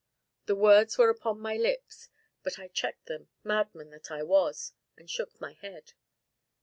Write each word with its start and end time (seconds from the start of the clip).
The 0.47 0.55
words 0.55 0.97
were 0.97 1.11
upon 1.11 1.39
my 1.39 1.57
lips, 1.57 2.09
but 2.41 2.57
I 2.57 2.69
checked 2.69 3.05
them, 3.05 3.29
madman 3.43 3.91
that 3.91 4.09
I 4.09 4.23
was, 4.23 4.73
and 4.97 5.07
shook 5.07 5.39
my 5.39 5.53
head. 5.53 5.93